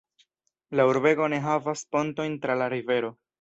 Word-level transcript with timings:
La 0.79 0.85
urbego 0.91 1.27
ne 1.33 1.39
havas 1.49 1.85
pontojn 1.97 2.35
tra 2.47 2.57
la 2.63 2.71
rivero. 2.75 3.15